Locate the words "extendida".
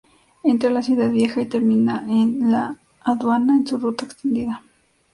4.05-4.63